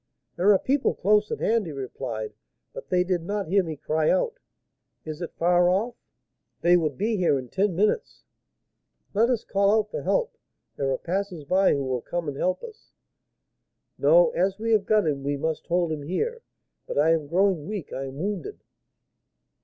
'There 0.35 0.51
are 0.51 0.57
people 0.57 0.95
close 0.95 1.29
at 1.29 1.39
hand,' 1.41 1.67
he 1.67 1.71
replied; 1.71 2.33
'but 2.73 2.89
they 2.89 3.03
did 3.03 3.21
not 3.21 3.47
hear 3.47 3.63
me 3.63 3.75
cry 3.77 4.09
out.' 4.09 4.39
'Is 5.05 5.21
it 5.21 5.35
far 5.35 5.69
off?' 5.69 5.93
'They 6.61 6.75
would 6.75 6.97
be 6.97 7.17
here 7.17 7.37
in 7.37 7.49
ten 7.49 7.75
minutes.' 7.75 8.23
'Let 9.13 9.29
us 9.29 9.43
call 9.43 9.77
out 9.77 9.91
for 9.91 10.01
help; 10.01 10.35
there 10.75 10.89
are 10.91 10.97
passers 10.97 11.43
by 11.43 11.73
who 11.75 11.83
will 11.85 12.01
come 12.01 12.27
and 12.27 12.35
help 12.35 12.63
us.' 12.63 12.93
'No, 13.99 14.31
as 14.31 14.57
we 14.57 14.71
have 14.71 14.87
got 14.87 15.05
him 15.05 15.21
we 15.21 15.37
must 15.37 15.67
hold 15.67 15.91
him 15.91 16.01
here. 16.01 16.41
But 16.87 16.97
I 16.97 17.11
am 17.11 17.27
growing 17.27 17.67
weak, 17.67 17.93
I 17.93 18.05
am 18.05 18.17
wounded.' 18.17 18.61